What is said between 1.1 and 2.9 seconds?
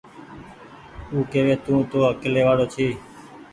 او ڪوي تونٚ تو اڪلي وآڙو ڇي